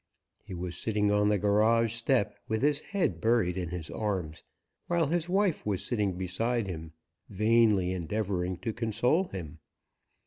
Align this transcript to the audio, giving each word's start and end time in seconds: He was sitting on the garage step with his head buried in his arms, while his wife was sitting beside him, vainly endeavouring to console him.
He 0.43 0.55
was 0.55 0.75
sitting 0.75 1.11
on 1.11 1.29
the 1.29 1.37
garage 1.37 1.93
step 1.93 2.35
with 2.47 2.63
his 2.63 2.79
head 2.79 3.21
buried 3.21 3.55
in 3.55 3.69
his 3.69 3.91
arms, 3.91 4.41
while 4.87 5.05
his 5.05 5.29
wife 5.29 5.63
was 5.63 5.85
sitting 5.85 6.13
beside 6.13 6.65
him, 6.65 6.93
vainly 7.29 7.91
endeavouring 7.91 8.57
to 8.61 8.73
console 8.73 9.25
him. 9.25 9.59